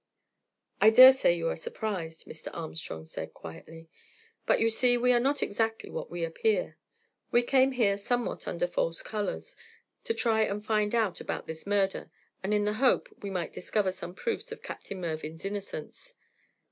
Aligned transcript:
"I 0.81 0.89
dare 0.89 1.13
say 1.13 1.35
you 1.35 1.47
are 1.49 1.55
surprised," 1.55 2.25
Mr. 2.25 2.49
Armstrong 2.53 3.05
said, 3.05 3.35
quietly, 3.35 3.87
"but 4.47 4.59
you 4.59 4.67
see 4.71 4.97
we 4.97 5.13
are 5.13 5.19
not 5.19 5.43
exactly 5.43 5.91
what 5.91 6.09
we 6.09 6.23
appear. 6.23 6.79
We 7.29 7.43
came 7.43 7.73
here 7.73 7.99
somewhat 7.99 8.47
under 8.47 8.65
false 8.65 9.03
colours, 9.03 9.55
to 10.05 10.15
try 10.15 10.41
and 10.41 10.65
find 10.65 10.95
out 10.95 11.21
about 11.21 11.45
this 11.45 11.67
murder, 11.67 12.09
and 12.41 12.51
in 12.51 12.65
the 12.65 12.73
hope 12.81 13.09
we 13.21 13.29
might 13.29 13.53
discover 13.53 13.91
some 13.91 14.15
proofs 14.15 14.51
of 14.51 14.63
Captain 14.63 14.99
Mervyn's 14.99 15.45
innocence. 15.45 16.15